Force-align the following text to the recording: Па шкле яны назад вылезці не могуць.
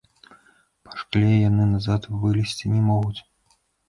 Па 0.83 0.95
шкле 1.01 1.29
яны 1.49 1.67
назад 1.73 2.07
вылезці 2.23 2.71
не 2.73 2.81
могуць. 2.89 3.19